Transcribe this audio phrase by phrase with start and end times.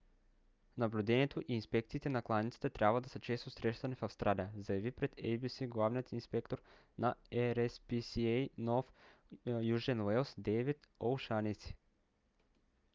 [0.77, 5.67] наблюдението и инспекциите на кланиците трябва да са често срещани в австралия заяви пред abc
[5.67, 6.61] главният инспектор
[6.97, 8.85] на rspca нов
[9.47, 11.75] южен уелс дейвид о'шанеси